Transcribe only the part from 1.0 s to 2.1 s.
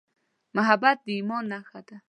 د ایمان ښکلا ده.